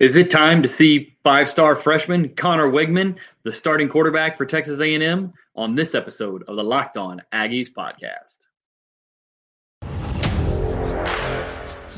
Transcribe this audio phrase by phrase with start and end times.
[0.00, 5.34] Is it time to see five-star freshman Conner Weigman, the starting quarterback for Texas A&M,
[5.54, 8.38] on this episode of the Locked On Aggies podcast?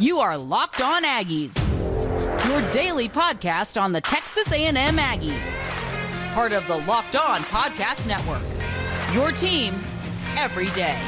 [0.01, 1.57] You are Locked On Aggies,
[2.49, 8.43] your daily podcast on the Texas A&M Aggies, part of the Locked On Podcast Network.
[9.15, 9.81] Your team
[10.37, 10.99] every day.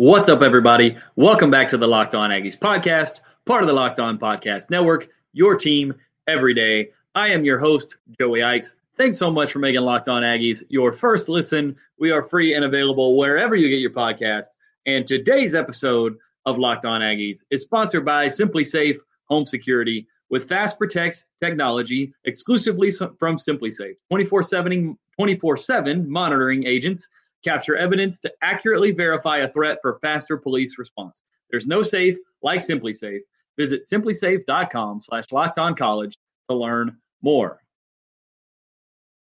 [0.00, 0.96] What's up, everybody?
[1.16, 5.08] Welcome back to the Locked On Aggies podcast, part of the Locked On Podcast Network,
[5.32, 5.92] your team
[6.28, 6.90] every day.
[7.16, 8.76] I am your host, Joey Ikes.
[8.96, 11.74] Thanks so much for making Locked On Aggies your first listen.
[11.98, 14.44] We are free and available wherever you get your podcast.
[14.86, 20.78] And today's episode of Locked On Aggies is sponsored by SimpliSafe Home Security with Fast
[20.78, 23.96] Protect technology exclusively from SimpliSafe.
[24.12, 27.08] 24 7 monitoring agents
[27.44, 31.22] capture evidence to accurately verify a threat for faster police response.
[31.50, 33.20] There's no safe like SimpliSafe.
[33.56, 36.16] Visit simplisafe.com slash locked on college
[36.48, 37.60] to learn more.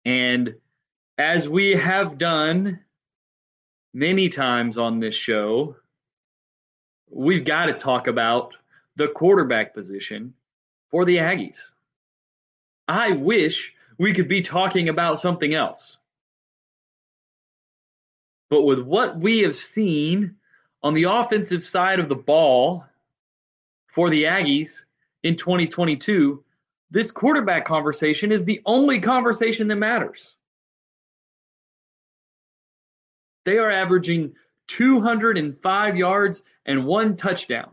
[0.05, 0.55] And
[1.17, 2.79] as we have done
[3.93, 5.75] many times on this show,
[7.09, 8.53] we've got to talk about
[8.95, 10.33] the quarterback position
[10.91, 11.71] for the Aggies.
[12.87, 15.97] I wish we could be talking about something else.
[18.49, 20.35] But with what we have seen
[20.83, 22.85] on the offensive side of the ball
[23.87, 24.85] for the Aggies
[25.23, 26.43] in 2022,
[26.89, 30.37] this quarterback conversation is the only conversation that matters.
[33.45, 34.35] They are averaging
[34.67, 37.71] 205 yards and one touchdown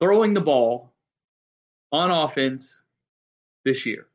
[0.00, 0.92] throwing the ball
[1.92, 2.82] on offense
[3.64, 4.06] this year.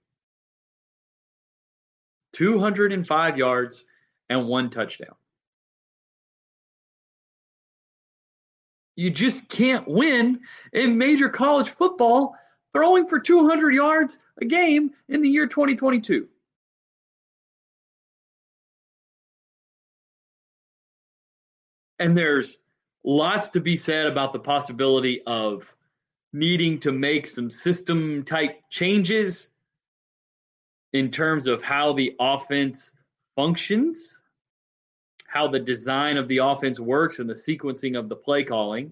[2.33, 3.85] 205 yards
[4.29, 5.15] and one touchdown.
[8.97, 10.41] You just can't win
[10.73, 12.35] in major college football
[12.73, 16.27] throwing for 200 yards a game in the year 2022.
[21.99, 22.57] And there's
[23.03, 25.73] lots to be said about the possibility of
[26.33, 29.51] needing to make some system type changes
[30.93, 32.93] in terms of how the offense
[33.35, 34.23] functions
[35.37, 38.91] how the design of the offense works and the sequencing of the play calling.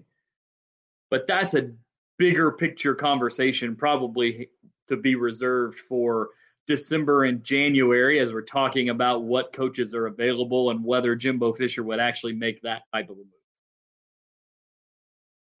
[1.10, 1.72] But that's a
[2.18, 4.48] bigger picture conversation, probably
[4.86, 6.28] to be reserved for
[6.68, 11.82] December and January as we're talking about what coaches are available and whether Jimbo Fisher
[11.82, 13.26] would actually make that type of a move.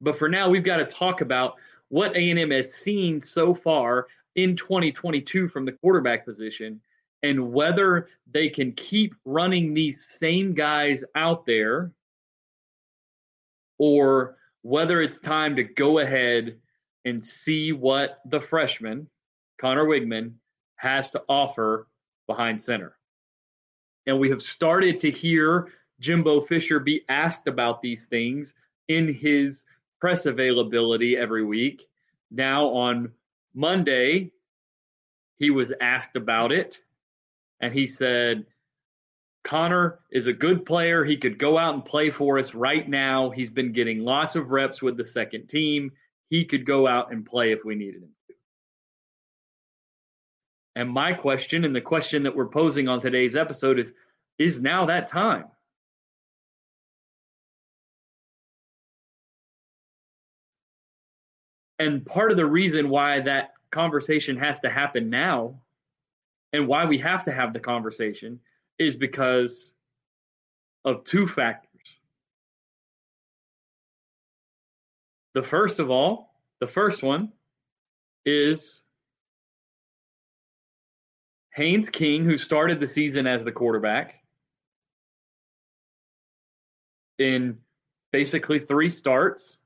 [0.00, 1.54] But for now, we've got to talk about
[1.88, 6.80] what A&M has seen so far in 2022 from the quarterback position
[7.26, 11.90] and whether they can keep running these same guys out there
[13.78, 16.56] or whether it's time to go ahead
[17.04, 19.08] and see what the freshman,
[19.60, 20.34] Conner Weigman,
[20.76, 21.88] has to offer
[22.28, 22.96] behind center.
[24.06, 28.54] And we have started to hear Jimbo Fisher be asked about these things
[28.88, 29.64] in his
[30.00, 31.88] press availability every week.
[32.30, 33.12] Now on
[33.52, 34.30] Monday,
[35.38, 36.80] he was asked about it
[37.60, 38.46] and he said,
[39.44, 41.04] Connor is a good player.
[41.04, 43.30] He could go out and play for us right now.
[43.30, 45.92] He's been getting lots of reps with the second team.
[46.28, 48.34] He could go out and play if we needed him to.
[50.74, 53.92] And my question, and the question that we're posing on today's episode is
[54.38, 55.44] Is now that time?
[61.78, 65.60] And part of the reason why that conversation has to happen now
[66.56, 68.40] and why we have to have the conversation
[68.78, 69.74] is because
[70.86, 71.70] of two factors.
[75.34, 77.32] The first of all, the first one
[78.24, 78.84] is
[81.54, 84.14] Haynes King, who started the season as the quarterback
[87.18, 87.58] in
[88.12, 89.58] basically three starts,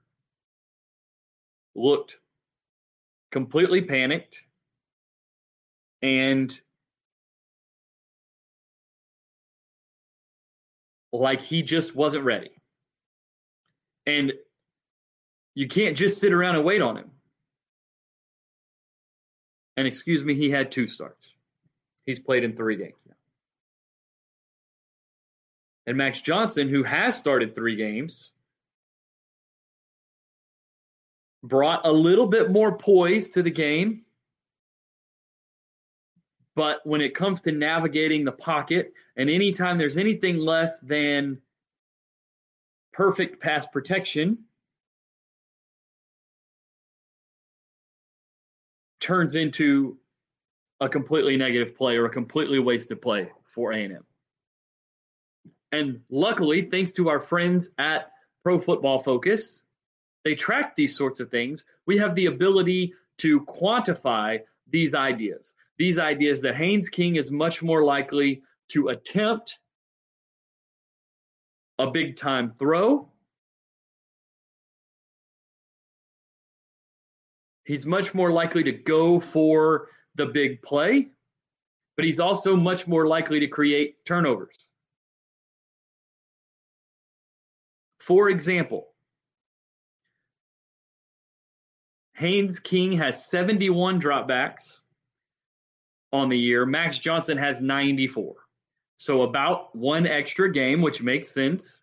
[1.76, 2.16] looked
[3.30, 4.42] completely panicked
[6.02, 6.60] and
[11.12, 12.50] like he just wasn't ready.
[14.06, 14.32] And
[15.54, 17.10] you can't just sit around and wait on him.
[19.76, 21.32] And excuse me, he had two starts.
[22.06, 23.14] He's played in three games now.
[25.86, 28.30] And Max Johnson, who has started three games,
[31.42, 34.02] brought a little bit more poise to the game,
[36.56, 41.40] But when it comes to navigating the pocket, and anytime there's anything less than
[42.92, 44.38] perfect pass protection,
[49.00, 49.96] turns into
[50.80, 54.04] a completely negative play or a completely wasted play for A&M.
[55.72, 58.10] And luckily, thanks to our friends at
[58.42, 59.62] Pro Football Focus,
[60.24, 61.64] they track these sorts of things.
[61.86, 65.54] We have the ability to quantify these ideas.
[65.80, 69.58] These ideas that Haynes King is much more likely to attempt
[71.78, 73.10] a big time throw.
[77.64, 81.12] He's much more likely to go for the big play,
[81.96, 84.68] but he's also much more likely to create turnovers.
[88.00, 88.88] For example,
[92.16, 94.80] Haynes King has 71 dropbacks
[96.12, 96.66] on the year.
[96.66, 98.34] Max Johnson has 94.
[98.96, 101.82] So about one extra game, which makes sense.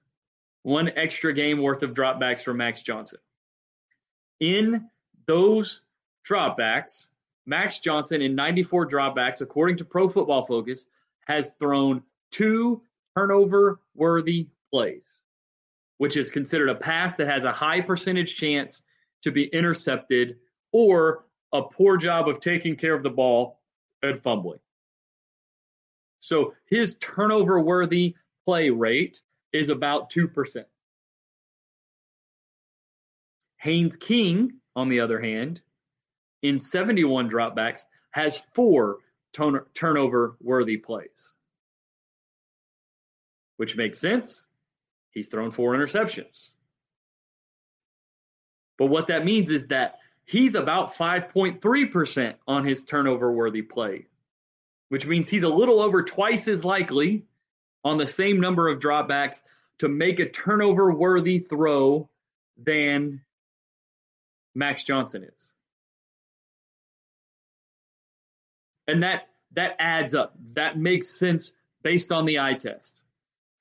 [0.64, 3.20] One extra game worth of dropbacks for Max Johnson.
[4.40, 4.88] In
[5.26, 5.84] those
[6.28, 7.08] dropbacks,
[7.46, 10.86] Max Johnson in 94 dropbacks, according to Pro Football Focus,
[11.26, 12.82] has thrown two
[13.18, 15.10] turnover worthy plays,
[15.98, 18.84] which is considered a pass that has a high percentage chance
[19.24, 20.38] to be intercepted
[20.72, 23.57] or a poor job of taking care of the ball
[24.24, 24.60] fumbling.
[26.20, 28.16] So his turnover worthy
[28.46, 29.22] play rate
[29.54, 30.66] is about 2%.
[33.58, 35.62] Haynes King, on the other hand,
[36.42, 38.98] in 71 dropbacks, has four
[39.34, 41.34] turn- turnover worthy plays,
[43.58, 44.46] which makes sense.
[45.12, 46.50] He's thrown four interceptions.
[48.78, 54.06] But what that means is that he's about 5.3% on his turnover worthy play,
[54.90, 57.26] which means he's a little over twice as likely
[57.84, 59.42] on the same number of dropbacks
[59.80, 62.10] to make a turnover worthy throw
[62.58, 63.22] than
[64.54, 65.54] Max Johnson is.
[68.88, 70.36] And that that adds up.
[70.54, 71.54] That makes sense
[71.84, 73.02] based on the eye test.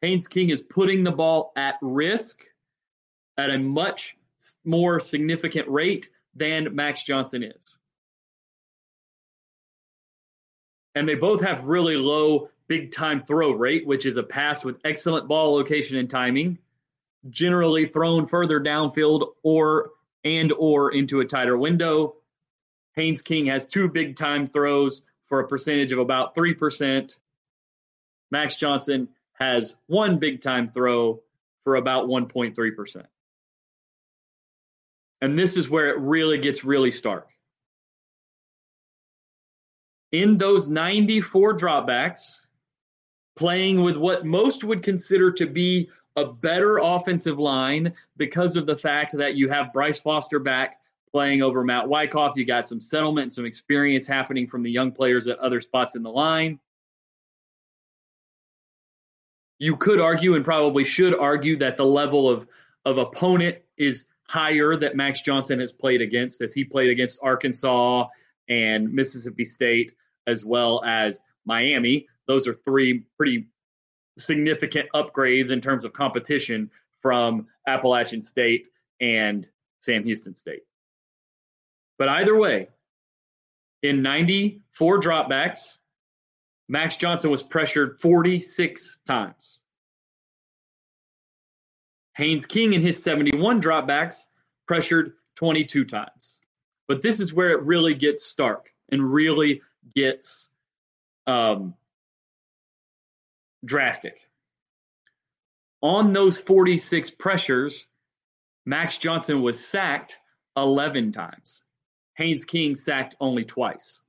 [0.00, 2.42] Haynes King is putting the ball at risk
[3.38, 4.16] at a much
[4.64, 7.76] more significant rate than Max Johnson is.
[10.94, 14.80] And they both have really low big time throw rate, which is a pass with
[14.84, 16.58] excellent ball location and timing,
[17.28, 19.90] generally thrown further downfield or
[20.24, 22.16] and or into a tighter window.
[22.94, 27.16] Haynes King has two big time throws for a percentage of about 3%.
[28.30, 31.20] Max Johnson has one big time throw
[31.62, 33.06] for about 1.3%.
[35.20, 37.28] And this is where it really gets really stark.
[40.12, 42.46] In those 94 dropbacks,
[43.34, 48.76] playing with what most would consider to be a better offensive line because of the
[48.76, 50.80] fact that you have Bryce Foster back
[51.12, 52.36] playing over Matt Wyckoff.
[52.36, 56.02] You got some settlement, some experience happening from the young players at other spots in
[56.02, 56.58] the line.
[59.58, 62.46] You could argue and probably should argue that the level of,
[62.84, 68.08] of opponent is higher that Max Johnson has played against, as he played against Arkansas
[68.48, 69.92] and Mississippi State,
[70.26, 72.06] as well as Miami.
[72.26, 73.48] Those are three pretty
[74.18, 78.68] significant upgrades in terms of competition from Appalachian State
[79.00, 79.46] and
[79.80, 80.62] Sam Houston State.
[81.98, 82.68] But either way,
[83.82, 85.78] in 94 dropbacks,
[86.68, 89.60] Max Johnson was pressured 46 times.
[92.16, 94.28] Haynes King in his 71 dropbacks
[94.66, 96.38] pressured 22 times.
[96.88, 99.60] But this is where it really gets stark and really
[99.94, 100.48] gets
[101.26, 101.74] um,
[103.64, 104.30] drastic.
[105.82, 107.86] On those 46 pressures,
[108.64, 110.18] Max Johnson was sacked
[110.56, 111.64] 11 times.
[112.14, 114.00] Haynes King sacked only twice,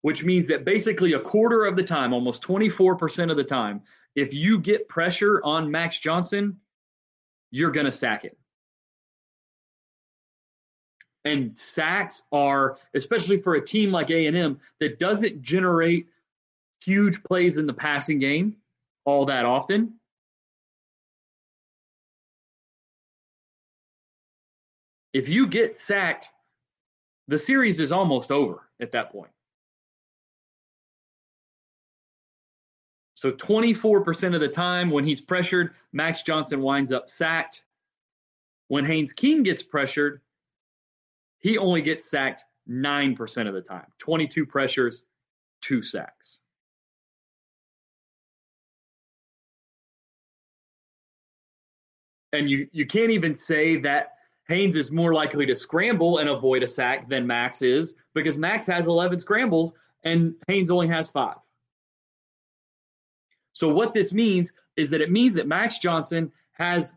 [0.00, 3.82] which means that basically a quarter of the time, almost 24% of the time,
[4.14, 6.58] if you get pressure on Max Johnson,
[7.50, 8.36] you're going to sack it.
[11.24, 16.06] And sacks are, especially for a team like A&M that doesn't generate
[16.82, 18.56] huge plays in the passing game
[19.04, 19.94] all that often.
[25.12, 26.28] If you get sacked,
[27.26, 29.30] the series is almost over at that point.
[33.18, 37.64] So 24% of the time when he's pressured, Max Johnson winds up sacked.
[38.68, 40.20] When Haynes King gets pressured,
[41.40, 43.86] he only gets sacked 9% of the time.
[43.98, 45.02] 22 pressures,
[45.60, 46.38] two sacks.
[52.32, 54.12] And you, you can't even say that
[54.46, 58.64] Haynes is more likely to scramble and avoid a sack than Max is because Max
[58.66, 59.72] has 11 scrambles
[60.04, 61.38] and Haynes only has five.
[63.58, 66.94] So what this means is that it means that Max Johnson has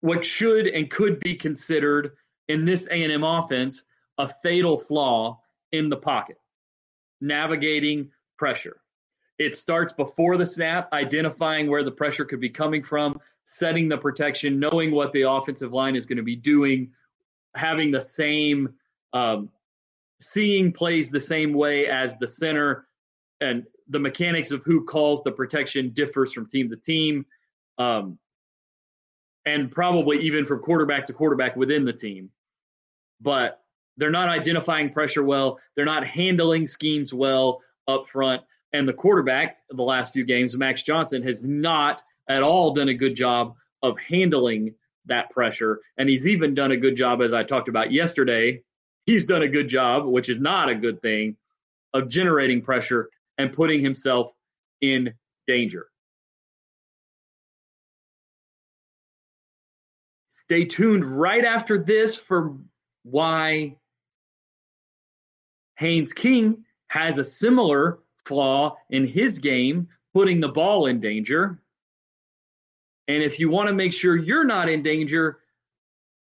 [0.00, 2.16] what should and could be considered
[2.48, 3.84] in this A&M offense
[4.18, 6.38] a fatal flaw in the pocket,
[7.20, 8.80] navigating pressure.
[9.38, 13.98] It starts before the snap, identifying where the pressure could be coming from, setting the
[13.98, 16.90] protection, knowing what the offensive line is going to be doing,
[17.54, 18.70] having the same,
[19.12, 19.50] um,
[20.20, 22.88] seeing plays the same way as the center,
[23.40, 27.24] and the mechanics of who calls the protection differs from team to team,
[27.78, 28.18] um,
[29.44, 32.30] and probably even from quarterback to quarterback within the team.
[33.20, 33.60] But
[33.98, 35.60] they're not identifying pressure well.
[35.76, 38.42] They're not handling schemes well up front.
[38.72, 42.94] And the quarterback the last few games, Max Johnson, has not at all done a
[42.94, 45.80] good job of handling that pressure.
[45.98, 48.62] And he's even done a good job, as I talked about yesterday.
[49.04, 51.36] He's done a good job, which is not a good thing,
[51.92, 53.10] of generating pressure
[53.42, 54.32] and putting himself
[54.80, 55.12] in
[55.46, 55.86] danger.
[60.28, 62.56] Stay tuned right after this for
[63.02, 63.76] why
[65.78, 71.60] Haynes King has a similar flaw in his game, putting the ball in danger.
[73.08, 75.38] And if you want to make sure you're not in danger,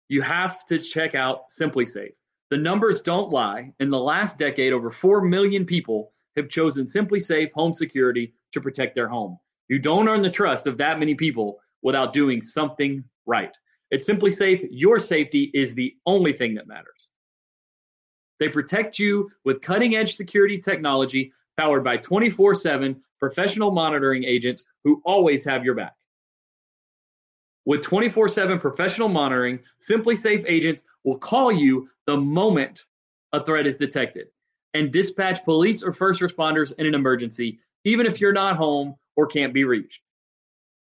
[0.09, 2.15] you have to check out SimpliSafe.
[2.51, 3.73] The numbers don't lie.
[3.81, 8.95] In the last decade, over 4 million people have chosen SimpliSafe home security to protect
[8.95, 9.39] their home.
[9.69, 13.57] You don't earn the trust of that many people without doing something right.
[13.93, 17.11] At SimpliSafe, your safety is the only thing that matters.
[18.39, 24.65] They protect you with cutting edge security technology powered by 24 7 professional monitoring agents
[24.85, 25.95] who always have your back.
[27.65, 32.85] With 24 7 professional monitoring, SimpliSafe agents will call you the moment
[33.33, 34.29] a threat is detected
[34.77, 39.27] and dispatch police or first responders in an emergency, even if you're not home or
[39.27, 40.03] can't be reached.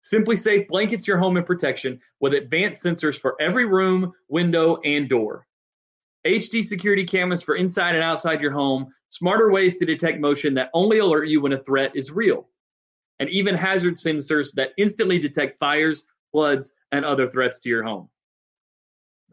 [0.03, 5.45] SimpliSafe blankets your home in protection with advanced sensors for every room, window, and door.
[6.25, 10.71] HD security cameras for inside and outside your home, smarter ways to detect motion that
[10.73, 12.49] only alert you when a threat is real,
[13.19, 18.09] and even hazard sensors that instantly detect fires, floods, and other threats to your home.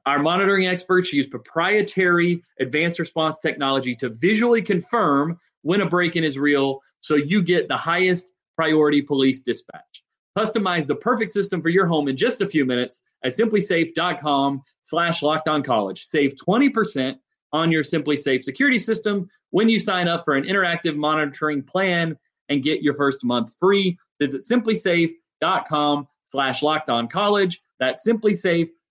[0.06, 6.24] Our monitoring experts use proprietary advanced response technology to visually confirm when a break in
[6.24, 10.04] is real so you get the highest priority police dispatch.
[10.36, 15.20] Customize the perfect system for your home in just a few minutes at simplisafe.com slash
[15.64, 16.04] college.
[16.04, 17.16] Save 20%
[17.52, 22.16] on your SimpliSafe security system when you sign up for an interactive monitoring plan
[22.48, 23.98] and get your first month free.
[24.20, 26.62] Visit simplisafe.com slash
[27.10, 27.60] college.
[27.78, 28.06] That's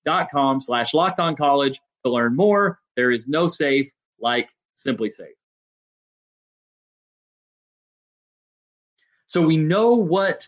[0.09, 2.79] simplisafe.com slash locked on college to learn more.
[2.95, 3.89] There is no safe
[4.19, 5.35] like SimpliSafe.
[9.27, 10.47] So we know what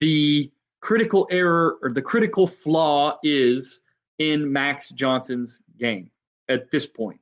[0.00, 3.80] the critical error or the critical flaw is
[4.18, 6.10] in Max Johnson's game
[6.48, 7.20] at this point.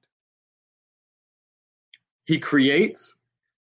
[2.25, 3.16] He creates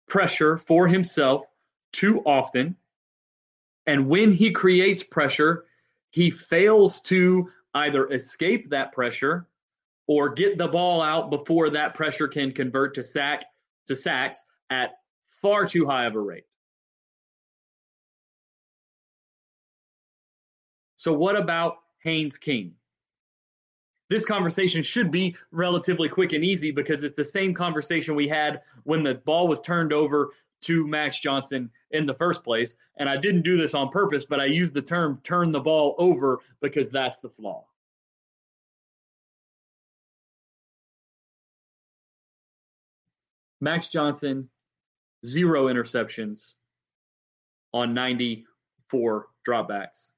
[0.06, 1.44] pressure for himself
[1.92, 2.76] too often.
[3.87, 5.64] And when he creates pressure,
[6.11, 9.47] he fails to either escape that pressure
[10.07, 13.45] or get the ball out before that pressure can convert to sack
[13.87, 14.93] to sacks at
[15.28, 16.45] far too high of a rate.
[20.97, 22.73] So, what about Haynes King?
[24.11, 28.61] This conversation should be relatively quick and easy because it's the same conversation we had
[28.85, 30.31] when the ball was turned over
[30.64, 32.75] to Max Johnson in the first place.
[32.99, 35.94] And I didn't do this on purpose, but I used the term turn the ball
[35.99, 37.64] over because that's the flaw.
[43.61, 44.50] Max Johnson,
[45.25, 46.50] zero interceptions
[47.73, 50.11] on 94 dropbacks.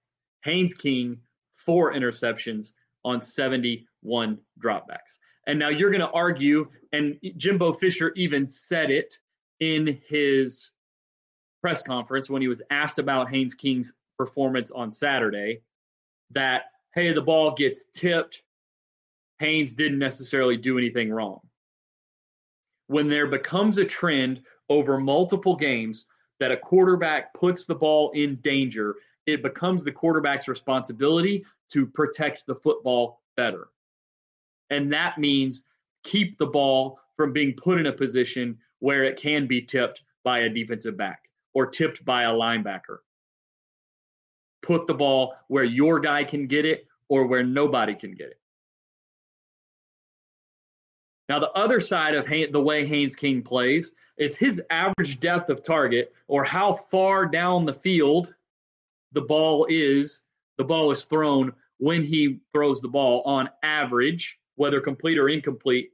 [0.43, 1.19] Haynes King,
[1.55, 2.73] four interceptions
[3.05, 5.19] on 71 dropbacks.
[5.47, 9.17] And now you're going to argue, and Jimbo Fisher even said it
[9.61, 10.71] in his
[11.63, 15.63] press conference when he was asked about Haynes King's performance on Saturday,
[16.31, 18.43] that, hey, the ball gets tipped.
[19.39, 21.41] Haynes didn't necessarily do anything wrong.
[22.87, 26.07] When there becomes a trend over multiple games
[26.41, 28.97] that a quarterback puts the ball in danger
[29.27, 33.69] it becomes the quarterback's responsibility to protect the football better.
[34.71, 35.65] And that means
[36.05, 40.41] keep the ball from being put in a position where it can be tipped by
[40.41, 42.99] a defensive back or tipped by a linebacker.
[44.63, 48.41] Put the ball where your guy can get it or where nobody can get it.
[51.29, 55.63] Now, the other side of the way Haynes King plays is his average depth of
[55.63, 58.35] target or how far down the field
[59.13, 60.23] the ball is,
[60.59, 65.91] the ball is thrown when he throws the ball on average, whether complete or incomplete,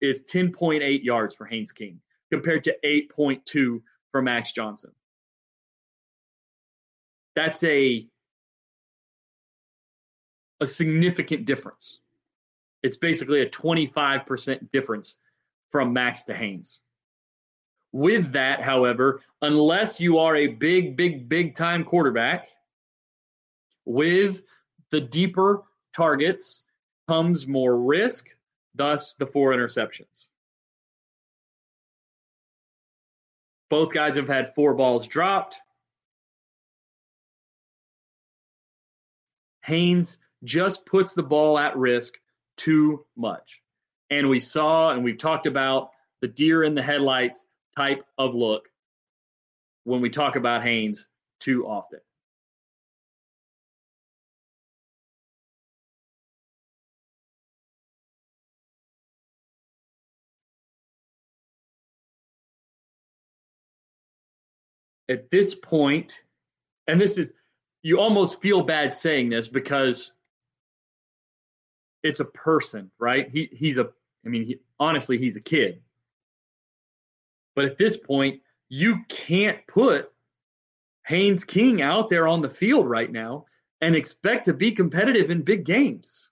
[0.00, 2.00] is 10.8 yards for Haynes King
[2.36, 3.80] compared to 8.2
[4.12, 4.90] for Max Johnson.
[7.34, 8.06] That's a
[10.60, 11.98] a significant difference.
[12.82, 15.16] It's basically a 25% difference
[15.70, 16.80] from Max to Haynes.
[17.92, 22.48] With that, however, unless you are a big, big, big time quarterback,
[23.86, 24.42] with
[24.90, 25.62] the deeper
[25.94, 26.64] targets
[27.08, 28.28] comes more risk,
[28.74, 30.28] thus the four interceptions.
[33.68, 35.58] Both guys have had four balls dropped.
[39.64, 42.14] Haynes just puts the ball at risk
[42.56, 43.60] too much.
[44.10, 47.44] And we saw and we've talked about the deer in the headlights
[47.76, 48.68] type of look
[49.84, 51.08] when we talk about Haynes
[51.40, 52.00] too often.
[65.08, 66.20] At this point,
[66.86, 67.32] and this is,
[67.82, 70.12] you almost feel bad saying this because
[72.02, 73.28] it's a person, right?
[73.30, 73.90] He he's a
[74.24, 75.80] I mean, he, honestly, he's a kid.
[77.54, 80.10] But at this point, you can't put
[81.06, 83.46] Haynes King out there on the field right now
[83.80, 86.28] and expect to be competitive in big games.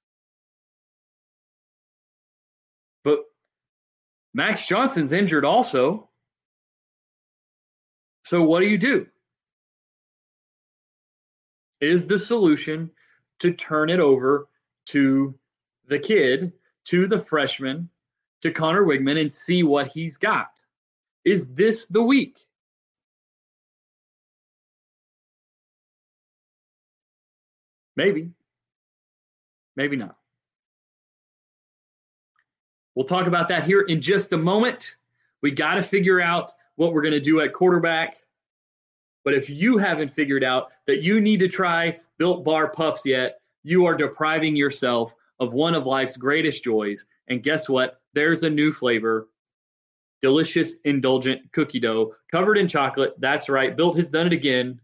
[3.05, 3.21] But
[4.35, 6.09] Max Johnson's injured also.
[8.25, 9.07] So what do you do?
[11.81, 12.91] Is the solution
[13.41, 14.49] to turn it over
[14.87, 15.35] to
[15.89, 16.53] the kid
[16.85, 17.89] to the freshman
[18.43, 20.51] to Conner Weigman and see what he's got.
[21.25, 22.39] Is this the week?
[27.97, 28.31] Maybe.
[29.77, 30.17] Maybe not.
[32.95, 34.97] We'll talk about that here in just a moment.
[35.43, 38.17] We got to figure out what we're going to do at quarterback.
[39.25, 43.41] But if you haven't figured out that you need to try Built Bar Puffs yet,
[43.63, 47.07] you are depriving yourself of one of life's greatest joys.
[47.29, 48.01] And guess what?
[48.13, 49.29] There's a new flavor
[50.25, 53.13] delicious, indulgent cookie dough covered in chocolate.
[53.19, 53.77] That's right.
[53.77, 54.81] Built has done it again.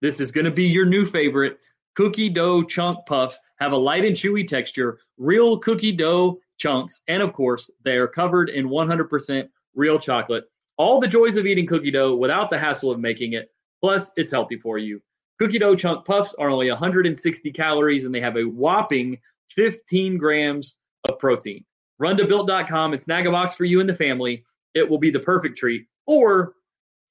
[0.00, 1.58] This is going to be your new favorite.
[1.94, 7.22] Cookie dough chunk puffs have a light and chewy texture, real cookie dough chunks, and
[7.22, 9.46] of course, they are covered in 100%
[9.78, 10.44] real chocolate.
[10.76, 13.50] All the joys of eating cookie dough without the hassle of making it.
[13.80, 15.00] Plus, it's healthy for you.
[15.38, 19.18] Cookie dough chunk puffs are only 160 calories and they have a whopping
[19.54, 20.76] 15 grams
[21.08, 21.64] of protein.
[21.98, 24.44] Run to built.com and snag a box for you and the family.
[24.74, 25.86] It will be the perfect treat.
[26.06, 26.54] Or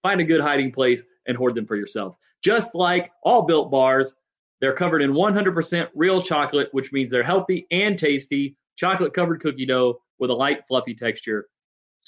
[0.03, 2.17] find a good hiding place and hoard them for yourself.
[2.43, 4.15] Just like all built bars,
[4.59, 8.55] they're covered in 100% real chocolate, which means they're healthy and tasty.
[8.75, 11.47] Chocolate covered cookie dough with a light, fluffy texture.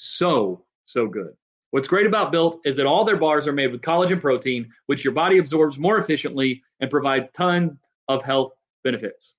[0.02, 1.34] So, so good.
[1.72, 5.04] What's great about Built is that all their bars are made with collagen protein, which
[5.04, 7.74] your body absorbs more efficiently and provides tons
[8.08, 9.34] of health benefits.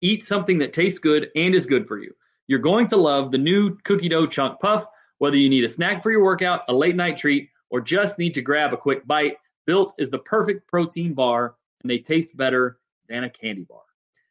[0.00, 2.12] Eat something that tastes good and is good for you.
[2.48, 4.86] You're going to love the new cookie dough chunk puff,
[5.18, 8.34] whether you need a snack for your workout, a late night treat, or just need
[8.34, 9.36] to grab a quick bite.
[9.68, 13.82] Built is the perfect protein bar, and they taste better than a candy bar.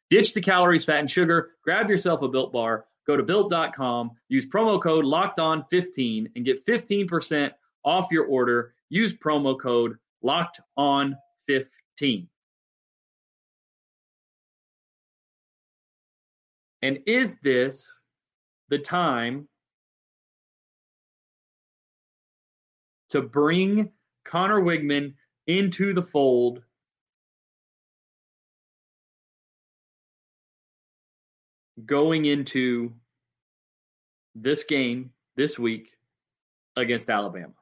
[0.10, 1.52] Ditch the calories, fat, and sugar.
[1.64, 6.46] Grab yourself a Built bar Go to built.com, use promo code locked on 15 and
[6.46, 7.52] get 15%
[7.84, 8.76] off your order.
[8.90, 11.18] Use promo code locked on
[11.48, 12.30] 15.
[16.84, 18.04] And is this
[18.70, 19.48] the time
[23.10, 23.90] to bring
[24.24, 25.16] Conner Weigman
[25.48, 26.62] into the fold
[31.88, 32.94] going into
[34.42, 35.92] this game this week
[36.76, 37.54] against Alabama.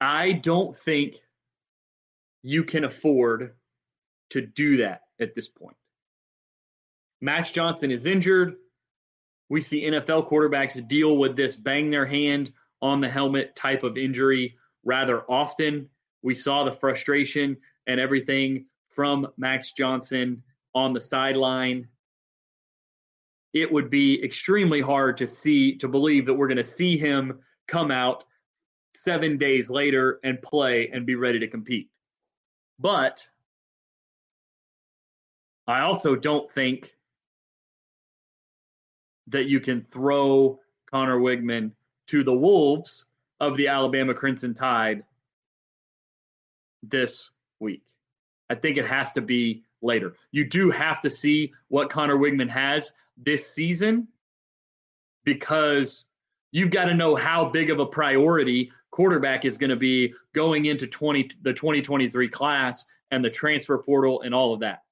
[0.00, 1.16] I don't think
[2.42, 3.54] you can afford
[4.30, 5.76] to do that at this point.
[7.20, 8.56] Max Johnson is injured.
[9.50, 13.98] We see NFL quarterbacks deal with this bang their hand on the helmet type of
[13.98, 15.90] injury rather often.
[16.22, 20.42] We saw the frustration and everything from Max Johnson
[20.74, 21.88] on the sideline
[23.52, 27.40] it would be extremely hard to see to believe that we're going to see him
[27.66, 28.24] come out
[28.94, 31.88] seven days later and play and be ready to compete.
[32.78, 33.26] But
[35.66, 36.94] I also don't think
[39.28, 40.58] that you can throw
[40.90, 41.72] Conner Weigman
[42.08, 43.06] to the Wolves
[43.38, 45.04] of the Alabama Crimson Tide
[46.82, 47.30] this
[47.60, 47.82] week.
[48.48, 50.14] I think it has to be later.
[50.30, 54.08] You do have to see what Conner Weigman has this season
[55.24, 56.06] because
[56.50, 60.66] you've got to know how big of a priority quarterback is going to be going
[60.66, 64.82] into 20 the 2023 class and the transfer portal and all of that.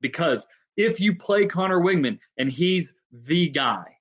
[0.00, 3.96] Because if you play Conner Weigman and he's the guy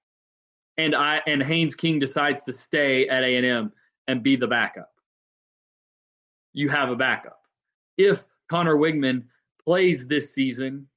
[0.78, 3.72] and I and Haynes King decides to stay at A&M
[4.08, 4.92] and be the backup.
[6.54, 7.40] You have a backup.
[7.98, 9.26] If Conner Weigman
[9.66, 10.88] plays this season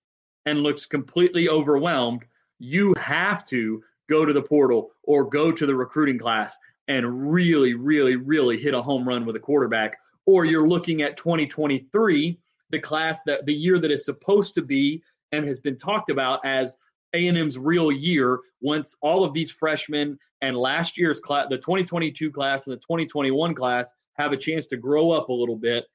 [0.46, 2.24] and looks completely overwhelmed,
[2.58, 6.56] you have to go to the portal or go to the recruiting class
[6.88, 9.96] and really, really, really hit a home run with a quarterback.
[10.26, 12.38] Or you're looking at 2023,
[12.70, 15.02] the class that the year that is supposed to be
[15.32, 16.76] and has been talked about as
[17.14, 22.66] A&M's real year once all of these freshmen and last year's class, the 2022 class
[22.66, 25.86] and the 2021 class have a chance to grow up a little bit,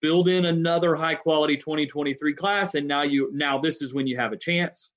[0.00, 4.16] build in another high quality 2023 class and now you now this is when you
[4.16, 4.90] have a chance.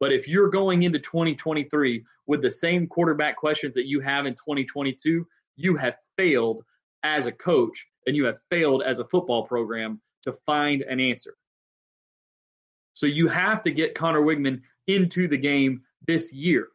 [0.00, 4.34] But if you're going into 2023 with the same quarterback questions that you have in
[4.34, 6.64] 2022, you have failed
[7.04, 11.34] as a coach and you have failed as a football program to find an answer.
[12.94, 16.68] So you have to get Conner Weigman into the game this year.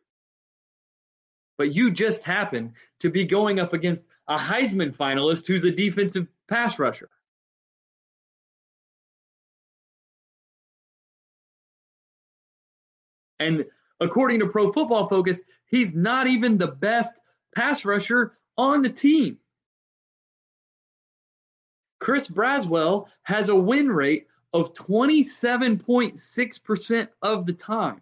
[1.57, 6.27] But you just happen to be going up against a Heisman finalist who's a defensive
[6.47, 7.09] pass rusher.
[13.39, 13.65] And
[13.99, 17.21] according to Pro Football Focus, he's not even the best
[17.55, 19.37] pass rusher on the team.
[21.99, 28.01] Chris Braswell has a win rate of 27.6% of the time.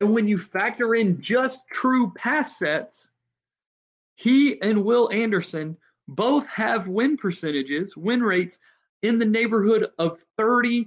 [0.00, 3.10] And when you factor in just true pass sets,
[4.20, 8.58] he and Will Anderson both have win percentages, win rates
[9.00, 10.86] in the neighborhood of 35%.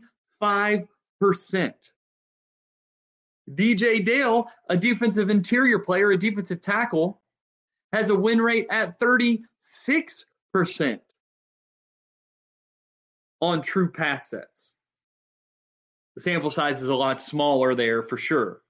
[3.49, 7.23] DJ Dale, a defensive interior player, a defensive tackle,
[7.91, 9.39] has a win rate at 36%
[13.41, 14.73] on true pass sets.
[16.15, 18.61] The sample size is a lot smaller there for sure.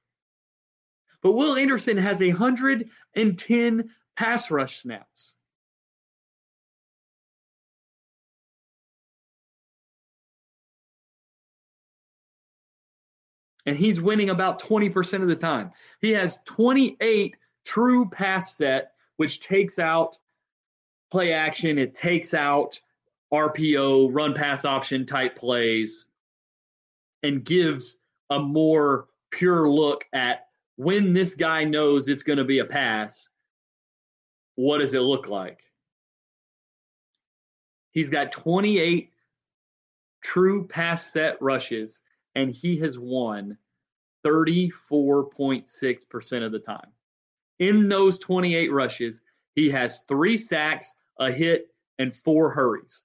[1.21, 5.33] But Will Anderson has 110 pass rush snaps.
[13.65, 15.71] and he's winning about 20% of the time.
[16.01, 20.17] He has 28 true pass set, which takes out
[21.11, 22.79] play action, it takes out
[23.33, 26.07] RPO, run pass option type plays,
[27.21, 27.97] and gives
[28.29, 33.29] a more pure look at when this guy knows it's going to be a pass,
[34.55, 35.59] what does it look like?
[37.91, 39.11] He's got 28
[40.23, 42.01] true pass set rushes
[42.35, 43.57] and he has won
[44.25, 46.91] 34.6% of the time.
[47.59, 49.21] In those 28 rushes,
[49.55, 51.67] he has three sacks, a hit,
[51.99, 53.03] and four hurries,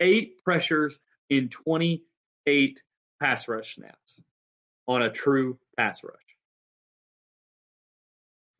[0.00, 2.82] eight pressures in 28
[3.20, 4.20] pass rush snaps
[4.86, 6.14] on a true pass rush.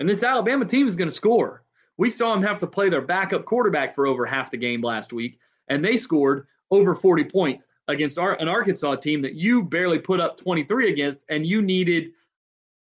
[0.01, 1.63] And this Alabama team is going to score.
[1.99, 5.13] We saw them have to play their backup quarterback for over half the game last
[5.13, 9.99] week, and they scored over 40 points against our, an Arkansas team that you barely
[9.99, 12.13] put up 23 against, and you needed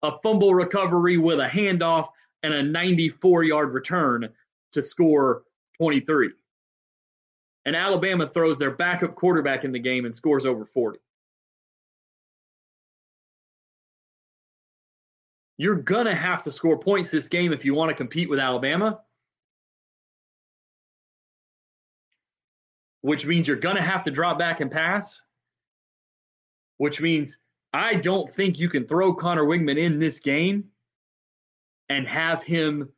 [0.04, 2.08] a fumble recovery with a handoff
[2.44, 4.30] and a 94 yard return
[4.74, 5.44] to score
[5.78, 6.30] 23.
[7.66, 11.00] And Alabama throws their backup quarterback in the game and scores over 40.
[15.60, 18.40] You're going to have to score points this game if you want to compete with
[18.40, 19.02] Alabama.
[23.02, 25.22] which means you're going to have to drop back and pass,
[26.78, 27.38] which means
[27.74, 30.66] I don't think you can throw Conner Weigman in this game
[31.90, 32.90] and have him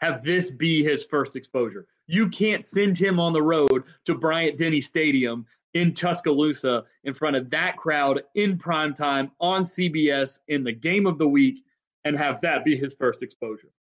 [0.00, 1.86] have this be his first exposure.
[2.06, 7.36] You can't send him on the road to Bryant Denny Stadium in Tuscaloosa in front
[7.36, 11.64] of that crowd in prime time on CBS in the game of the week
[12.06, 13.72] and have that be his first exposure.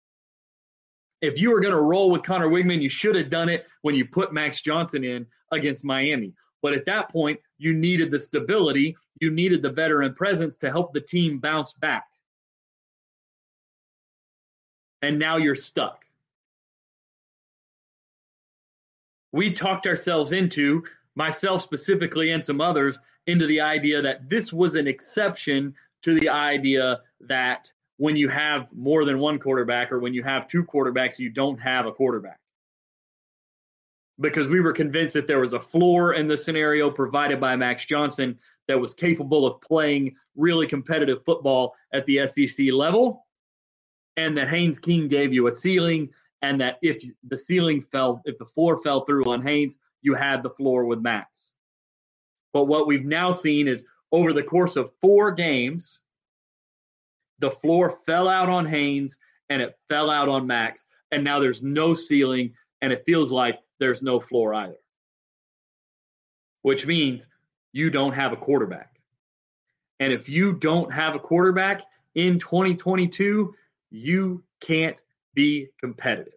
[1.22, 3.94] If you were going to roll with Conner Weigman, you should have done it when
[3.94, 6.34] you put Max Johnson in against Miami.
[6.64, 10.92] But at that point, you needed the stability, you needed the veteran presence to help
[10.92, 12.08] the team bounce back.
[15.04, 16.04] And now you're stuck.
[19.32, 20.84] We talked ourselves into,
[21.14, 26.30] myself specifically and some others, into the idea that this was an exception to the
[26.30, 31.20] idea that when you have more than one quarterback or when you have two quarterbacks,
[31.20, 32.40] you don't have a quarterback.
[34.20, 37.86] Because we were convinced that there was a floor in the scenario provided by Max
[37.86, 43.26] Johnson that was capable of playing really competitive football at the SEC level,
[44.18, 46.10] and that Haynes King gave you a ceiling,
[46.42, 50.44] and that if the ceiling fell, if the floor fell through on Haynes, you had
[50.44, 51.54] the floor with Max.
[52.54, 56.00] But what we've now seen is over the course of four games,
[57.40, 59.18] the floor fell out on Haynes
[59.50, 60.86] and it fell out on Max.
[61.12, 64.78] And now there's no ceiling and it feels like there's no floor either.
[66.62, 67.28] Which means
[67.74, 69.00] you don't have a quarterback.
[70.00, 71.84] And if you don't have a quarterback
[72.16, 73.54] in 2022,
[73.92, 75.02] you can't
[75.34, 76.34] be competitive,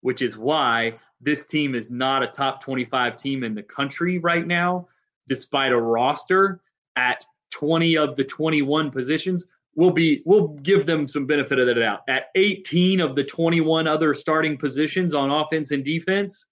[0.00, 4.46] which is why this team is not a top 25 team in the country right
[4.46, 4.86] now,
[5.26, 6.60] despite a roster
[6.96, 9.46] at 20 of the 21 positions
[9.78, 12.00] we'll be we'll give them some benefit of the doubt.
[12.08, 16.44] At 18 of the 21 other starting positions on offense and defense,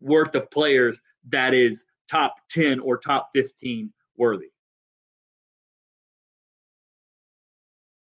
[0.00, 4.46] worth of players that is top 10 or top 15 worthy.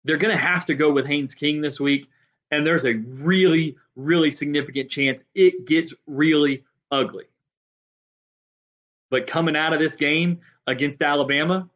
[0.04, 2.08] They're going to have to go with Haynes King this week,
[2.52, 7.24] and there's a really, really significant chance it gets really ugly.
[9.10, 11.68] But coming out of this game against Alabama,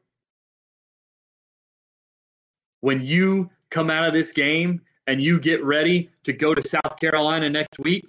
[2.81, 6.99] when you come out of this game and you get ready to go to South
[7.01, 8.07] Carolina next week,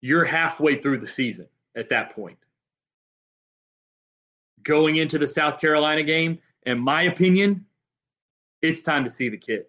[0.00, 2.38] you're halfway through the season at that point.
[4.62, 7.64] Going into the South Carolina game, in my opinion,
[8.62, 9.64] it's time to see the kid.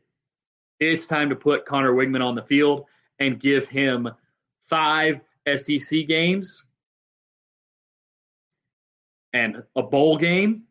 [0.79, 2.86] It's time to put Conner Weigman on the field
[3.19, 4.10] and give him
[4.63, 5.21] five
[5.55, 6.65] SEC games
[9.34, 10.63] and a bowl game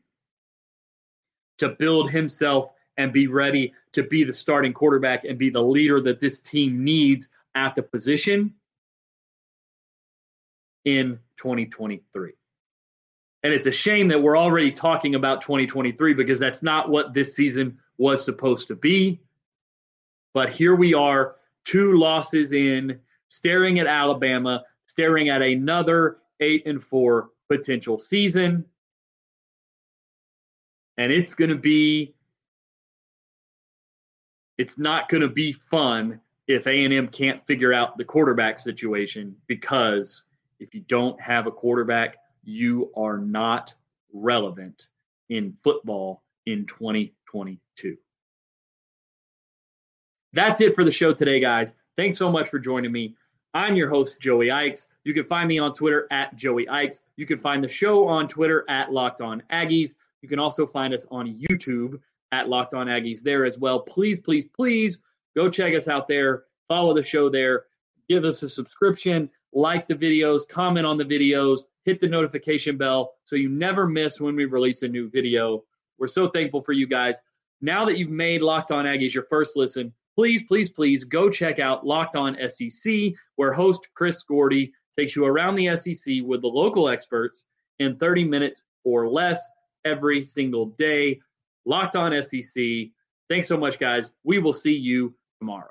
[1.60, 6.00] to build himself and be ready to be the starting quarterback and be the leader
[6.00, 8.54] that this team needs at the position
[10.84, 12.32] in 2023.
[13.42, 17.34] And it's a shame that we're already talking about 2023 because that's not what this
[17.34, 19.20] season was supposed to be.
[20.32, 26.82] But here we are, two losses in, staring at Alabama, staring at another 8 and
[26.82, 28.64] 4 potential season
[31.00, 32.14] and it's going to be
[34.58, 40.24] it's not going to be fun if A&M can't figure out the quarterback situation because
[40.58, 43.72] if you don't have a quarterback, you are not
[44.12, 44.88] relevant
[45.30, 47.96] in football in 2022.
[50.34, 51.74] That's it for the show today, guys.
[51.96, 53.16] Thanks so much for joining me.
[53.54, 54.88] I'm your host, Joey Ikes.
[55.04, 57.00] You can find me on Twitter at Joey Ikes.
[57.16, 59.94] You can find the show on Twitter at Locked On Aggies.
[60.22, 62.00] You can also find us on YouTube
[62.32, 63.80] at Locked On Aggies there as well.
[63.80, 64.98] Please, please, please
[65.36, 66.44] go check us out there.
[66.68, 67.64] Follow the show there.
[68.08, 73.14] Give us a subscription, like the videos, comment on the videos, hit the notification bell
[73.24, 75.64] so you never miss when we release a new video.
[75.98, 77.20] We're so thankful for you guys.
[77.60, 81.58] Now that you've made Locked On Aggies your first listen, please, please, please go check
[81.58, 86.48] out Locked On SEC, where host Chris Gordy takes you around the SEC with the
[86.48, 87.44] local experts
[87.78, 89.48] in 30 minutes or less
[89.84, 91.20] every single day.
[91.66, 92.62] Locked on SEC.
[93.28, 94.12] Thanks so much, guys.
[94.24, 95.70] We will see you tomorrow.